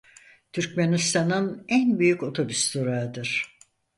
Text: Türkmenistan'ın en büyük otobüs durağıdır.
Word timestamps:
Türkmenistan'ın 0.53 1.65
en 1.67 1.99
büyük 1.99 2.23
otobüs 2.23 2.73
durağıdır. 2.75 3.57